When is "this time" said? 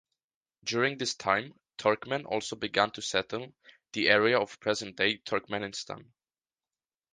0.97-1.53